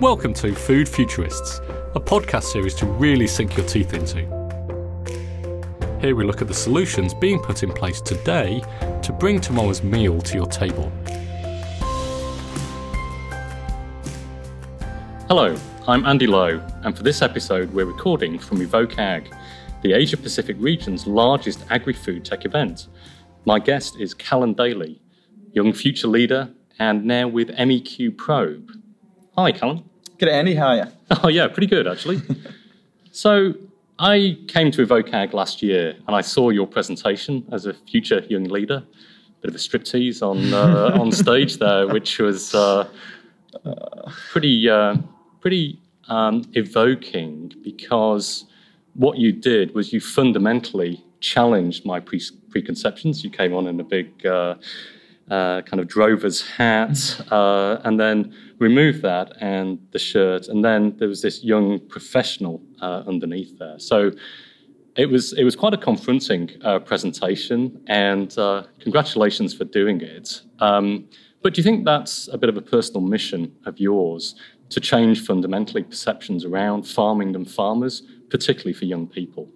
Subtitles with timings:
[0.00, 1.58] Welcome to Food Futurists,
[1.94, 4.20] a podcast series to really sink your teeth into.
[6.00, 8.62] Here we look at the solutions being put in place today
[9.02, 10.90] to bring tomorrow's meal to your table.
[15.28, 15.54] Hello,
[15.86, 19.30] I'm Andy Lowe, and for this episode, we're recording from Evoke Ag,
[19.82, 22.88] the Asia Pacific region's largest agri food tech event.
[23.44, 25.02] My guest is Callan Daly,
[25.52, 28.70] young future leader and now with MEQ Probe.
[29.36, 29.89] Hi, Callan.
[30.20, 30.54] Good, Andy.
[30.54, 30.84] How are you?
[31.24, 32.20] Oh, yeah, pretty good, actually.
[33.10, 33.54] so,
[33.98, 38.20] I came to Evoke Ag last year and I saw your presentation as a future
[38.28, 38.82] young leader.
[39.40, 42.90] Bit of a striptease on uh, on stage there, which was uh,
[44.30, 44.96] pretty uh,
[45.40, 48.44] pretty um, evoking because
[48.92, 53.24] what you did was you fundamentally challenged my pre- preconceptions.
[53.24, 54.56] You came on in a big uh,
[55.30, 56.98] uh, kind of drover's hat,
[57.30, 62.62] uh, and then removed that and the shirt, and then there was this young professional
[62.80, 63.78] uh, underneath there.
[63.78, 64.12] So
[64.96, 70.42] it was it was quite a confronting uh, presentation, and uh, congratulations for doing it.
[70.60, 71.08] Um,
[71.42, 74.34] but do you think that's a bit of a personal mission of yours
[74.68, 79.48] to change fundamentally perceptions around farming and farmers, particularly for young people?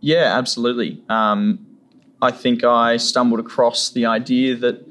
[0.00, 1.02] Yeah, absolutely.
[1.08, 1.66] Um,
[2.22, 4.86] I think I stumbled across the idea that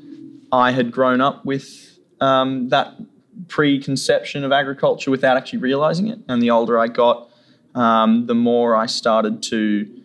[0.52, 2.94] I had grown up with um, that
[3.48, 6.20] preconception of agriculture without actually realizing it.
[6.28, 7.30] And the older I got,
[7.76, 10.02] um, the more I started to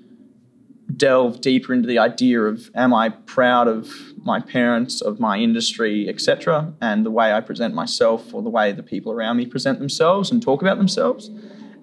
[0.97, 3.93] delve deeper into the idea of am I proud of
[4.25, 8.73] my parents, of my industry, etc., and the way I present myself or the way
[8.73, 11.31] the people around me present themselves and talk about themselves.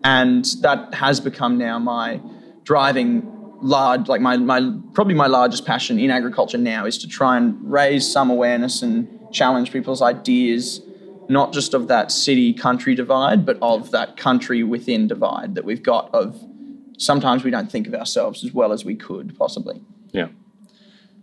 [0.04, 2.20] And that has become now my
[2.64, 7.38] driving large like my, my probably my largest passion in agriculture now is to try
[7.38, 10.82] and raise some awareness and challenge people's ideas
[11.30, 15.84] not just of that city country divide but of that country within divide that we've
[15.84, 16.40] got of
[16.98, 19.82] sometimes we don't think of ourselves as well as we could possibly.
[20.12, 20.28] Yeah.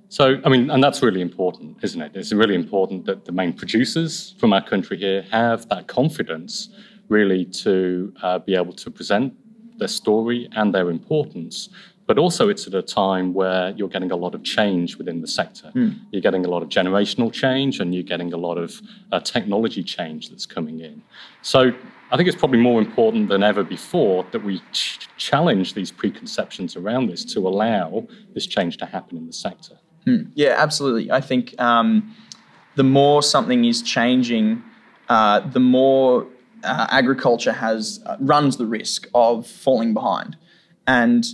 [0.09, 2.13] So i mean and that's really important isn't it?
[2.15, 6.69] It's really important that the main producers from our country here have that confidence
[7.09, 9.35] really to uh, be able to present
[9.79, 11.69] their story and their importance
[12.13, 15.27] but also it's at a time where you're getting a lot of change within the
[15.27, 15.73] sector.
[15.75, 15.99] Mm.
[16.11, 19.83] You're getting a lot of generational change and you're getting a lot of uh, technology
[19.83, 21.03] change that's coming in.
[21.41, 21.73] So
[22.11, 26.77] I think it's probably more important than ever before that we ch- challenge these preconceptions
[26.77, 29.79] around this to allow this change to happen in the sector.
[30.07, 30.33] Mm.
[30.35, 31.11] Yeah, absolutely.
[31.11, 32.15] I think um,
[32.75, 34.63] the more something is changing,
[35.09, 36.27] uh, the more
[36.63, 40.37] uh, agriculture has uh, runs the risk of falling behind.
[40.87, 41.25] And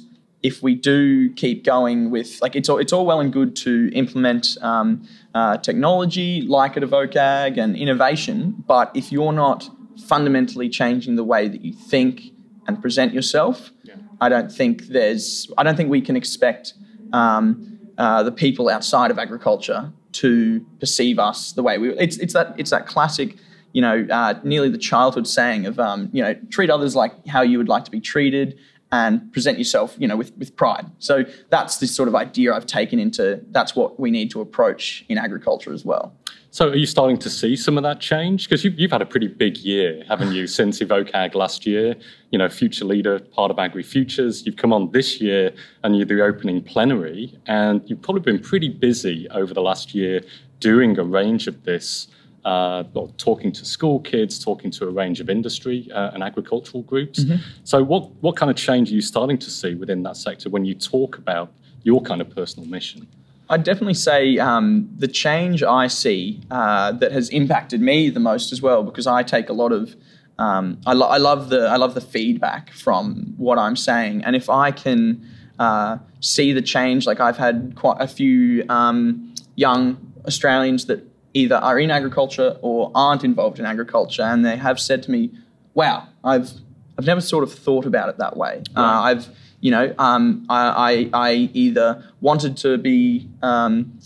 [0.42, 3.90] if we do keep going with like it's all it's all well and good to
[3.92, 9.68] implement um, uh, technology like at Evoke Ag and innovation, but if you're not
[10.06, 12.32] fundamentally changing the way that you think
[12.68, 13.96] and present yourself, yeah.
[14.20, 16.74] I don't think there's I don't think we can expect
[17.12, 21.90] um, uh, the people outside of agriculture to perceive us the way we.
[21.98, 23.36] It's it's that it's that classic.
[23.72, 27.42] You know, uh, nearly the childhood saying of, um, you know, treat others like how
[27.42, 28.58] you would like to be treated
[28.90, 30.86] and present yourself, you know, with, with pride.
[30.98, 35.04] So that's the sort of idea I've taken into that's what we need to approach
[35.08, 36.14] in agriculture as well.
[36.50, 38.48] So are you starting to see some of that change?
[38.48, 41.94] Because you've, you've had a pretty big year, haven't you, since Evoke Ag last year?
[42.30, 44.46] You know, future leader, part of Agri Futures.
[44.46, 45.52] You've come on this year
[45.84, 50.22] and you're the opening plenary, and you've probably been pretty busy over the last year
[50.58, 52.08] doing a range of this
[52.48, 52.82] uh,
[53.18, 57.20] talking to school kids, talking to a range of industry uh, and agricultural groups.
[57.20, 57.42] Mm-hmm.
[57.64, 60.64] So, what, what kind of change are you starting to see within that sector when
[60.64, 63.06] you talk about your kind of personal mission?
[63.50, 68.50] I'd definitely say um, the change I see uh, that has impacted me the most
[68.50, 69.94] as well, because I take a lot of
[70.38, 74.34] um, I, lo- I, love the I love the feedback from what I'm saying, and
[74.36, 75.28] if I can
[75.58, 81.00] uh, see the change, like I've had quite a few um, young Australians that
[81.38, 85.30] either are in agriculture or aren't involved in agriculture, and they have said to me,
[85.74, 86.50] "Wow, I've
[86.98, 88.62] I've never sort of thought about it that way.
[88.76, 89.28] Uh, I've
[89.60, 93.98] you know um, I, I, I either wanted to be um,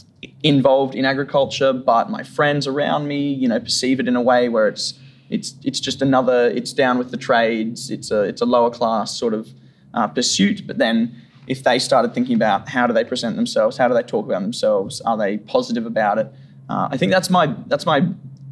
[0.42, 4.48] involved in agriculture, but my friends around me you know perceive it in a way
[4.48, 4.94] where it's
[5.30, 7.90] it's it's just another it's down with the trades.
[7.90, 9.48] It's a it's a lower class sort of
[9.94, 11.16] uh, pursuit, but then."
[11.48, 14.42] If they started thinking about how do they present themselves, how do they talk about
[14.42, 16.28] themselves, are they positive about it?
[16.72, 18.00] Uh, I think that's my that's my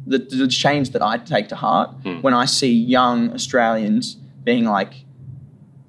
[0.05, 2.21] the, the, change that I take to heart hmm.
[2.21, 4.93] when I see young Australians being like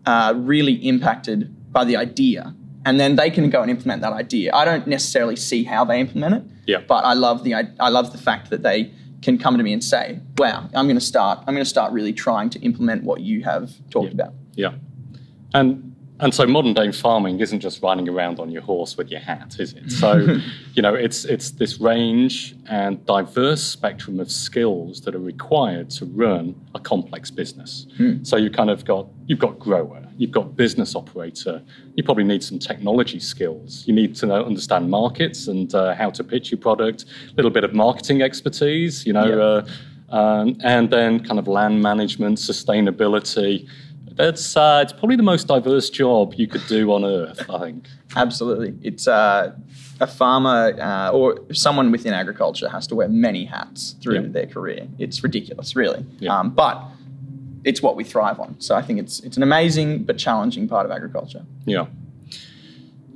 [0.07, 1.39] uh, really impacted
[1.73, 2.55] by the idea,
[2.87, 4.51] and then they can go and implement that idea.
[4.55, 6.79] I don't necessarily see how they implement it, yeah.
[6.89, 8.91] but I love the I, I love the fact that they
[9.21, 11.41] can come to me and say, "Wow, I'm going to start.
[11.41, 14.73] I'm going to start really trying to implement what you have talked about." Yeah.
[15.53, 15.92] And
[16.23, 19.57] and so modern day farming isn't just riding around on your horse with your hat,
[19.59, 19.91] is it?
[19.91, 20.39] So,
[20.75, 26.07] you know, it's it's this range and diverse spectrum of skills that are required to
[26.07, 27.87] run a complex business.
[27.97, 28.23] Hmm.
[28.23, 31.61] So you kind of got you've got grower, you've got business operator.
[31.97, 33.85] You probably need some technology skills.
[33.87, 37.05] You need to know, understand markets and uh, how to pitch your product.
[37.33, 39.43] A little bit of marketing expertise, you know, Yeah.
[39.45, 39.67] uh,
[40.17, 43.67] um, and then kind of land management, sustainability.
[44.17, 47.87] That's uh, it's probably the most diverse job you could do on earth, I think.
[48.17, 48.75] Absolutely.
[48.83, 49.55] It's uh,
[50.01, 54.29] a farmer uh, or someone within agriculture has to wear many hats through Yeah.
[54.29, 54.87] their career.
[54.99, 56.05] It's ridiculous, really.
[56.19, 56.39] Yeah.
[56.39, 56.83] Um, but
[57.65, 58.57] it's what we thrive on.
[58.61, 61.45] So I think it's it's an amazing but challenging part of agriculture.
[61.65, 61.87] Yeah.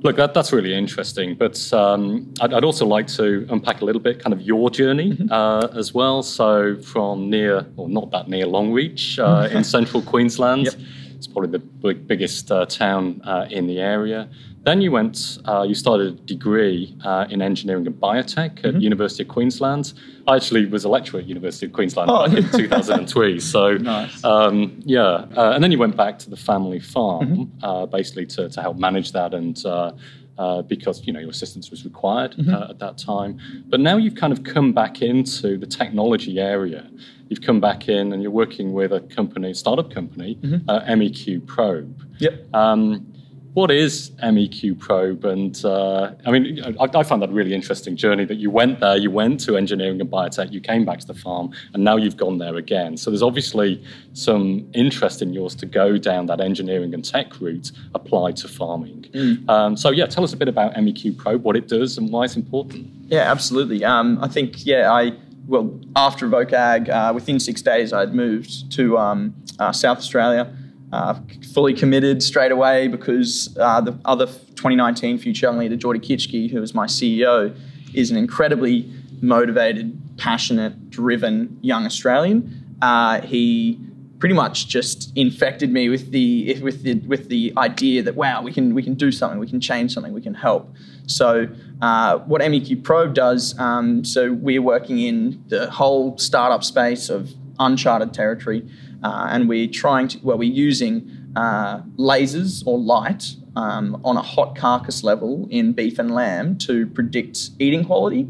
[0.03, 1.35] Look, that, that's really interesting.
[1.35, 5.17] But um, I'd, I'd also like to unpack a little bit kind of your journey
[5.31, 6.21] uh, as well.
[6.23, 10.67] So, from near, or not that near, Longreach uh, in central Queensland.
[10.67, 10.75] Yep.
[11.15, 14.29] It's probably the big, biggest uh, town uh, in the area.
[14.67, 19.23] Then you went, uh, you started a degree uh, in engineering and biotech at University
[19.23, 19.93] of Queensland.
[20.27, 22.27] I actually was a lecturer at University of Queensland Oh.
[22.27, 23.39] back in 2003.
[23.55, 24.21] So, Nice.
[24.25, 28.49] um, yeah, uh, and then you went back to the family farm, uh, basically to,
[28.49, 29.93] to help manage that, and uh,
[30.37, 33.39] uh, because you know your assistance was required uh, at that time.
[33.69, 36.91] But now you've kind of come back into the technology area.
[37.29, 40.37] You've come back in, and you're working with a company, startup company,
[40.67, 42.03] uh, MEQ Probe.
[42.19, 42.53] Yep.
[42.53, 43.13] Um,
[43.57, 45.25] what is MEQ Probe?
[45.25, 48.81] And uh, I mean, I, I find that a really interesting journey that you went
[48.81, 51.95] there, you went to engineering and biotech, you came back to the farm, and now
[51.95, 52.97] you've gone there again.
[52.97, 53.83] So there's obviously
[54.13, 59.05] some interest in yours to go down that engineering and tech route applied to farming.
[59.49, 62.25] Um, so, yeah, tell us a bit about MEQ Probe, what it does, and why
[62.25, 62.85] it's important.
[63.07, 63.83] Yeah, absolutely.
[63.83, 65.13] Um, I think, yeah, I,
[65.47, 70.55] well, after Evoke Ag, uh, within six days, I'd moved to um, uh, South Australia,
[70.91, 71.19] uh,
[71.53, 76.73] fully committed straight away because uh, the other 2019 future leader, Geordie Kitschke, who was
[76.73, 77.55] my CEO,
[77.93, 78.91] is an incredibly
[79.21, 82.77] motivated, passionate, driven young Australian.
[82.81, 83.79] Uh, he
[84.19, 88.51] pretty much just infected me with the with the with the idea that wow we
[88.51, 90.73] can we can do something we can change something we can help
[91.05, 91.47] so
[91.81, 97.31] uh, what MEQ Probe does um, so we're working in the whole startup space of
[97.59, 98.67] uncharted territory
[99.03, 104.21] uh, and we're trying to well we're using uh, lasers or light um, on a
[104.21, 108.27] hot carcass level in beef and lamb to predict eating quality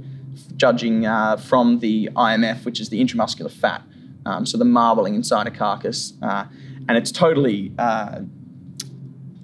[0.55, 3.81] judging uh, from the IMF which is the intramuscular fat
[4.27, 6.45] um, so the marbling inside a carcass, uh,
[6.89, 8.21] and it's totally, uh,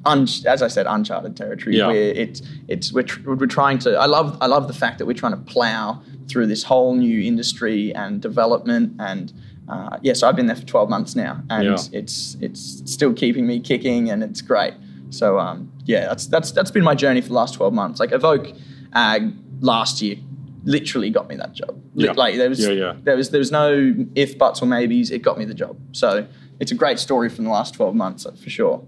[0.06, 1.78] un- as I said, uncharted territory.
[1.78, 1.88] Yeah.
[1.88, 3.96] Where it's it's we're, tr- we're trying to.
[3.96, 7.22] I love I love the fact that we're trying to plow through this whole new
[7.22, 9.34] industry and development and.
[9.69, 11.77] Uh, yeah, so I've been there for 12 months now, and Yeah.
[11.94, 14.74] it's it's still keeping me kicking, and it's great.
[15.10, 18.00] So um, yeah, that's that's that's been my journey for the last 12 months.
[18.00, 18.48] Like Evoke
[18.94, 20.18] Ag last year
[20.65, 21.80] literally got me that job.
[21.95, 22.12] Yeah.
[22.12, 22.94] Like there was Yeah, yeah.
[23.04, 25.12] there was there was no if buts or maybes.
[25.12, 25.77] It got me the job.
[25.92, 26.25] So
[26.59, 28.83] it's a great story from the last 12 months for sure.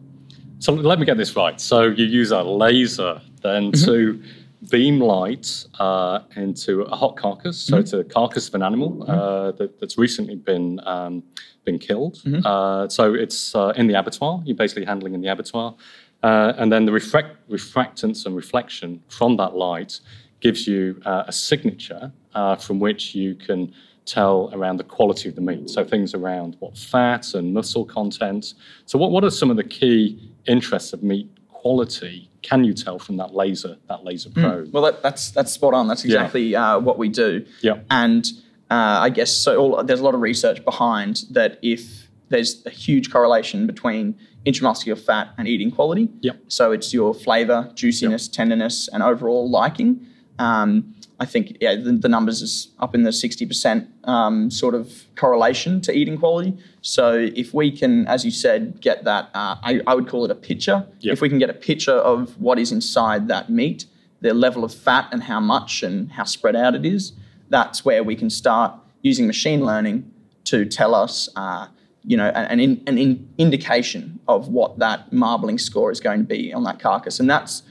[0.60, 1.60] So let me get this right.
[1.60, 4.21] So you use a laser then to
[4.70, 7.58] beam light uh, into a hot carcass.
[7.58, 11.24] So it's a carcass of an animal uh, that, that's recently been um,
[11.66, 12.22] been killed.
[12.45, 14.42] Uh, so it's uh, in the abattoir.
[14.45, 15.76] You're basically handling in the abattoir,
[16.24, 20.00] uh, and then the refract- refractance and reflection from that light
[20.42, 23.74] gives you uh, a signature uh, from which you can
[24.06, 25.69] tell around the quality of the meat.
[25.69, 28.54] So things around what fat and muscle content.
[28.86, 32.30] So what, what are some of the key interests of meat quality?
[32.49, 34.71] Can you tell from that laser, that laser probe?
[34.73, 35.87] Well, that, that's that's spot on.
[35.87, 36.16] That's Yeah.
[36.21, 37.45] exactly uh, what we do.
[37.61, 37.80] Yeah.
[37.90, 38.25] And
[38.71, 39.57] uh, I guess so.
[39.57, 41.59] All, there's a lot of research behind that.
[41.61, 46.09] If there's a huge correlation between intramuscular fat and eating quality.
[46.21, 46.37] Yep.
[46.47, 50.06] So it's your flavor, juiciness, tenderness, and overall liking.
[50.40, 54.76] Um, I think yeah, the, the numbers is up in the sixty percent um, sort
[54.76, 56.57] of correlation to eating quality.
[56.81, 60.31] So if we can, as you said, get that, uh, I, I would call it
[60.31, 60.86] a picture.
[61.00, 61.14] Yep.
[61.14, 63.86] If we can get a picture of what is inside that meat,
[64.22, 67.14] the level of fat and how much and how spread out it is,
[67.50, 70.12] that's where we can start using machine learning
[70.45, 71.68] to tell us, uh,
[72.04, 76.54] you know, an, an, an indication of what that marbling score is going to be
[76.54, 77.64] on that carcass, and that's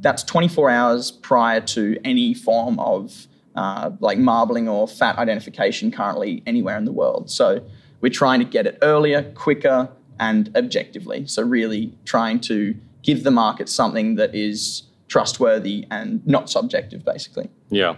[0.00, 6.42] that's 24 hours prior to any form of uh, like marbling or fat identification currently
[6.46, 7.30] anywhere in the world.
[7.30, 7.64] So
[8.00, 11.26] we're trying to get it earlier, quicker, and objectively.
[11.26, 17.50] So really trying to give the market something that is trustworthy and not subjective, basically.
[17.70, 17.96] Yeah.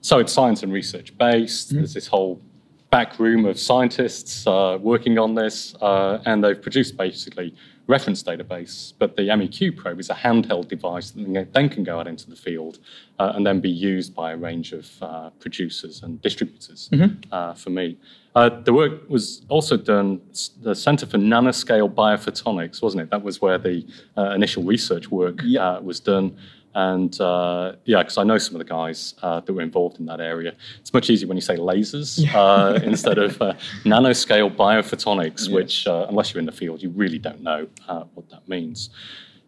[0.00, 1.68] So it's science and research based.
[1.68, 1.76] Mm-hmm.
[1.78, 2.40] There's this whole
[2.90, 7.54] back room of scientists uh, working on this, uh, and they've produced basically
[7.86, 8.92] reference database.
[8.98, 12.36] But the MEQ probe is a handheld device that then can go out into the
[12.36, 12.78] field
[13.18, 16.90] uh, and then be used by a range of uh, producers and distributors
[17.32, 17.96] uh, for me.
[18.34, 20.20] Uh, the work was also done,
[20.60, 23.10] the Center for Nanoscale Biophotonics, wasn't it?
[23.10, 23.86] That was where the
[24.18, 25.66] uh, initial research work Yeah.
[25.76, 26.36] uh, was done.
[26.76, 30.04] And uh, yeah, because I know some of the guys uh, that were involved in
[30.06, 30.52] that area.
[30.78, 33.54] It's much easier when you say lasers uh, instead of uh,
[33.84, 38.28] nanoscale biophotonics, which, uh, unless you're in the field, you really don't know uh, what
[38.28, 38.90] that means.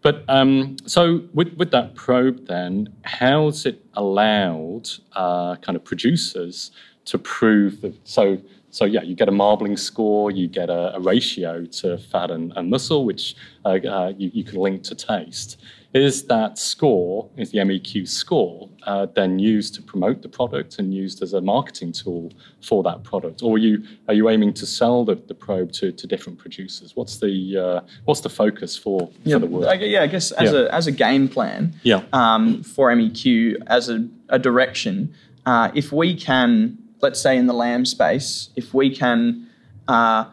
[0.01, 6.71] But um, so with, with that probe, then, how's it allowed uh, kind of producers
[7.05, 7.95] to prove that?
[8.09, 8.39] So,
[8.71, 12.53] so yeah, you get a marbling score, you get a, a ratio to fat and,
[12.57, 13.35] and muscle, which
[13.65, 15.61] uh, uh, you, you can link to taste.
[15.95, 20.93] Is that score, is the MEQ score, uh, then used to promote the product and
[20.93, 24.67] used as a marketing tool for that product, or are you are you aiming to
[24.67, 26.95] sell the, the probe to, to different producers?
[26.95, 29.67] What's the uh, what's the focus for, for the work?
[29.69, 30.59] I, yeah, I guess as Yeah.
[30.59, 32.03] a as a game plan, Yeah.
[32.13, 35.15] um, for MEQ as a, a direction,
[35.47, 39.47] uh, if we can, let's say in the lamb space, if we can
[39.87, 40.25] uh,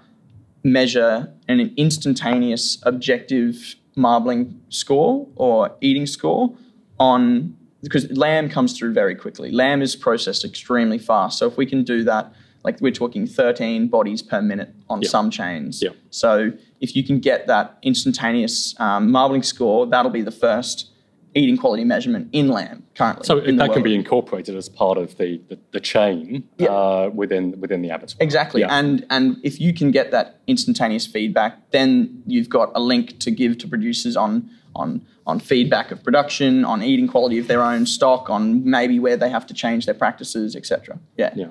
[0.64, 6.54] measure an instantaneous objective marbling score or eating score
[7.00, 9.52] on because lamb comes through very quickly.
[9.52, 11.38] Lamb is processed extremely fast.
[11.38, 15.10] So if we can do that, like we're talking 13 bodies per minute on Yeah.
[15.10, 15.84] some chains.
[15.84, 15.90] Yeah.
[16.10, 20.90] So if you can get that instantaneous um, marbling score, that'll be the first
[21.36, 23.26] eating quality measurement in lamb currently.
[23.26, 26.70] So that can be incorporated as part of the, the, the chain Yeah.
[26.70, 28.18] uh, within within the abattoir.
[28.22, 28.62] Exactly.
[28.62, 28.78] Yeah.
[28.78, 33.32] And and if you can get that instantaneous feedback, then you've got a link to
[33.32, 37.86] give to producers on on on feedback of production, on eating quality of their own
[37.86, 41.00] stock, on maybe where they have to change their practices, etc.
[41.18, 41.34] Yeah.
[41.36, 41.48] yeah.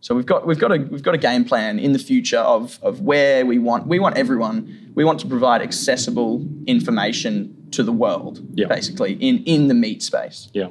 [0.00, 2.78] So we've got we've got a we've got a game plan in the future of
[2.82, 7.92] of where we want we want everyone we want to provide accessible information to the
[7.92, 8.68] world Yeah.
[8.68, 10.48] basically in in the meat space.
[10.52, 10.70] Yeah,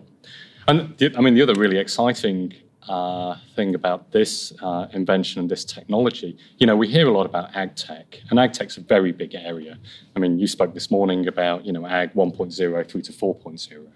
[0.67, 2.53] and the, I mean the other really exciting
[2.89, 7.25] uh, thing about this uh, invention and this technology, you know, we hear a lot
[7.27, 9.77] about ag tech, and ag tech's a very big area.
[10.15, 13.87] I mean, you spoke this morning about you know ag 1.0 through to 4.0.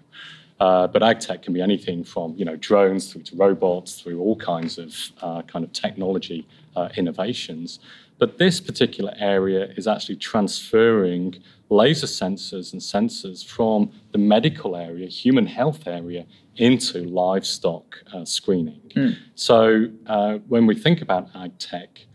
[0.58, 4.18] Uh, but ag tech can be anything from you know drones through to robots, through
[4.20, 6.46] all kinds of uh, kind of technology
[6.76, 7.80] uh, innovations.
[8.18, 15.08] But this particular area is actually transferring laser sensors and sensors from the medical area,
[15.08, 16.24] human health area,
[16.56, 18.80] into livestock uh, screening.
[19.34, 22.06] So uh, when we think about ag tech,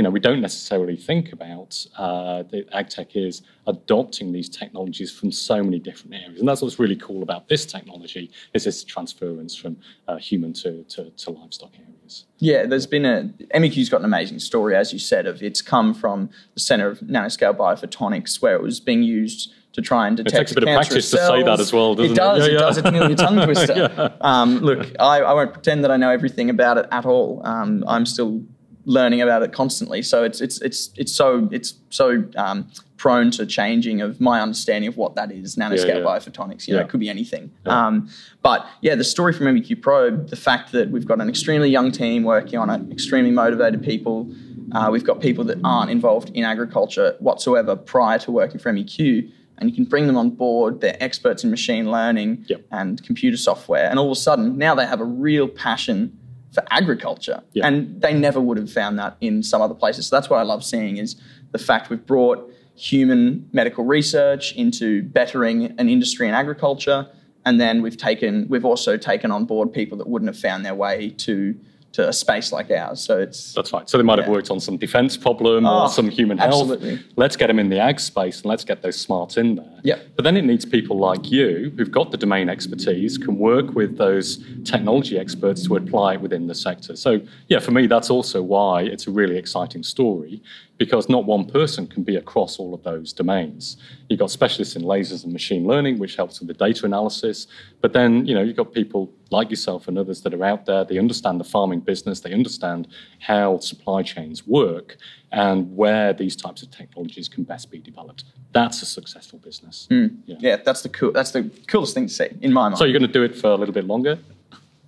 [0.00, 5.12] you know, we don't necessarily think about uh, that ag tech is adopting these technologies
[5.12, 8.82] from so many different areas, and that's what's really cool about this technology is this
[8.82, 9.76] transference from
[10.08, 12.24] uh, human to, to, to livestock areas.
[12.38, 15.92] Yeah, there's been a MEQ's got an amazing story, as you said, of it's come
[15.92, 20.34] from the Center of Nanoscale Biophotonics, where it was being used to try and detect.
[20.34, 22.14] It takes a bit of practice to say that as well, doesn't it?
[22.14, 22.16] it?
[22.16, 22.38] does.
[22.38, 22.58] Yeah, it yeah.
[22.58, 22.78] does.
[22.78, 23.74] It's nearly a tongue twister.
[23.76, 24.12] Yeah.
[24.22, 27.42] um, look, I, I won't pretend that I know everything about it at all.
[27.44, 28.42] Um, I'm still
[28.90, 30.02] learning about it constantly.
[30.02, 34.88] So it's it's it's it's so it's so um, prone to changing of my understanding
[34.88, 35.56] of what that is.
[35.56, 36.04] Nanoscale Yeah, yeah.
[36.04, 36.66] biophotonics.
[36.66, 37.50] You know, it could be anything.
[37.64, 37.86] Yeah.
[37.86, 38.10] Um,
[38.42, 41.92] but yeah, the story from MEQ Probe, the fact that we've got an extremely young
[41.92, 44.30] team working on it, extremely motivated people.
[44.72, 49.30] Uh, we've got people that aren't involved in agriculture whatsoever prior to working for MEQ,
[49.58, 50.80] and you can bring them on board.
[50.80, 54.86] They're experts in machine learning and computer software, and all of a sudden now they
[54.86, 56.16] have a real passion
[56.52, 57.64] for agriculture, Yep.
[57.64, 60.06] and they never would have found that in some other places.
[60.08, 61.16] So that's what I love seeing is
[61.52, 67.06] the fact we've brought human medical research into bettering an industry in agriculture,
[67.44, 70.74] and then we've taken we've also taken on board people that wouldn't have found their
[70.74, 71.54] way to
[71.92, 73.00] to a space like ours.
[73.02, 73.88] So it's That's right.
[73.90, 74.32] So they might have Yeah.
[74.34, 76.70] worked on some defense problem Oh, or some human health.
[76.70, 77.00] absolutely.
[77.16, 79.80] Let's get them in the ag space and let's get those smarts in there.
[79.82, 79.96] Yeah.
[80.14, 83.96] But then it needs people like you who've got the domain expertise, can work with
[83.98, 86.94] those technology experts to apply it within the sector.
[86.94, 90.42] So yeah, for me, that's also why it's a really exciting story
[90.80, 93.76] because not one person can be across all of those domains.
[94.08, 97.46] You've got specialists in lasers and machine learning, which helps with the data analysis.
[97.82, 100.82] But then, you know, you've got people like yourself and others that are out there.
[100.86, 102.20] They understand the farming business.
[102.20, 104.96] They understand how supply chains work
[105.32, 108.24] and where these types of technologies can best be developed.
[108.52, 109.86] That's a successful business.
[109.90, 110.06] Hmm.
[110.24, 110.36] Yeah.
[110.40, 112.78] yeah, that's the cool that's the coolest thing to see in my mind.
[112.78, 114.18] So you're going to do it for a little bit longer?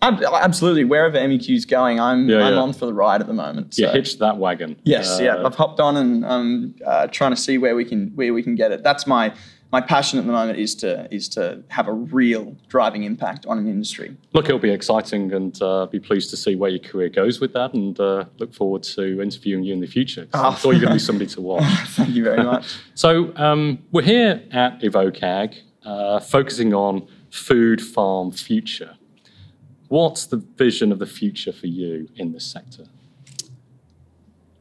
[0.02, 2.60] Ab- absolutely, wherever MEQ's going, I'm Yeah, I'm yeah.
[2.60, 3.74] on for the ride at the moment.
[3.74, 4.76] So- hitched that wagon.
[4.84, 5.46] Yes, Uh, yeah.
[5.46, 8.54] I've hopped on and I'm uh, trying to see where we can where we can
[8.56, 8.82] get it.
[8.82, 9.32] That's my
[9.70, 13.56] my passion at the moment is to is to have a real driving impact on
[13.58, 14.14] an industry.
[14.34, 17.52] Look, it'll be exciting, and uh, be pleased to see where your career goes with
[17.54, 20.26] that, and uh, look forward to interviewing you in the future.
[20.34, 20.48] Oh.
[20.50, 21.64] I'm sure you're going to be somebody to watch.
[21.96, 22.76] Thank you very much.
[22.94, 25.54] so um, we're here at Evoke Ag,
[25.86, 28.96] uh, focusing on food farm future.
[29.92, 32.84] What's the vision of the future for you in this sector?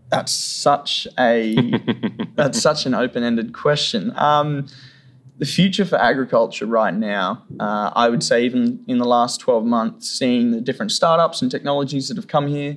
[0.09, 1.55] That's such a
[2.35, 4.11] that's such an open-ended question.
[4.17, 4.67] Um,
[5.37, 9.63] the future for agriculture right now, uh, I would say, even in the last 12
[9.63, 12.75] months, seeing the different startups and technologies that have come here,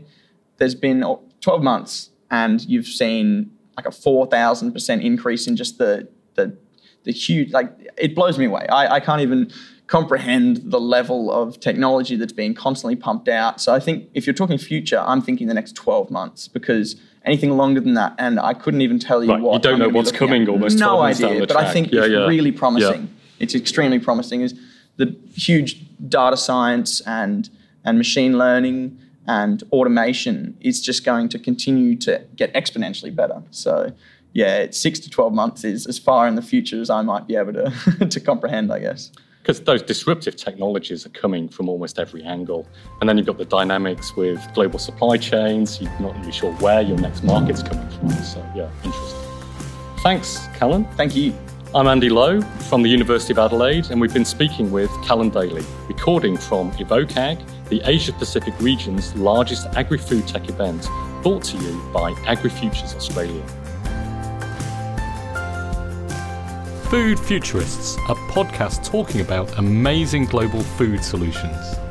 [0.59, 1.05] there's been
[1.41, 6.57] 12 months and you've seen like a 4,000% increase in just the, the,
[7.03, 8.65] the huge, like, it blows me away.
[8.69, 9.51] I, I can't even
[9.95, 13.61] comprehend the level of technology that's being constantly pumped out.
[13.61, 17.57] So I think if you're talking future, I'm thinking the next 12 months because anything
[17.57, 18.13] longer than that.
[18.19, 19.55] And I couldn't even tell you right, what.
[19.55, 20.49] You don't know what's coming at.
[20.49, 20.79] almost.
[20.79, 21.67] No idea, but track.
[21.67, 22.27] I think yeah, it's yeah.
[22.27, 23.03] really promising.
[23.03, 23.39] Yeah.
[23.39, 24.41] It's extremely promising.
[24.41, 24.59] Is
[24.97, 27.49] the huge data science and
[27.85, 28.99] and machine learning
[29.29, 33.43] and automation is just going to continue to get exponentially better.
[33.53, 33.93] So
[34.33, 37.37] yeah, six to twelve months is as far in the future as I might be
[37.37, 39.13] able to to comprehend, I guess
[39.45, 42.67] because those disruptive technologies are coming from almost every angle.
[43.01, 45.83] And then you've got the dynamics with global supply chains.
[45.83, 48.09] You're not really sure where your next market's coming from.
[48.25, 49.21] So, yeah, interesting.
[49.99, 50.87] Thanks, Callan.
[50.97, 51.35] Thank you.
[51.75, 55.65] I'm Andy Lowe from the University of Adelaide, and we've been speaking with Callan Daly,
[55.89, 60.89] recording from EvokeAg, the Asia Pacific region's largest agri food tech event,
[61.23, 63.45] brought to you by AgriFutures Australia.
[66.91, 71.84] Food Futurists, a podcast talking about amazing global food solutions.